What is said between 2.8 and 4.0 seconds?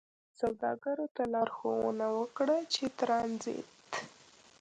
ترانزیت